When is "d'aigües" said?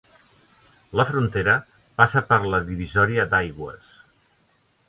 3.35-3.93